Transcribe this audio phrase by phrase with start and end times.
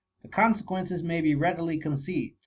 [0.23, 2.35] The con« sequences may be readily conceived.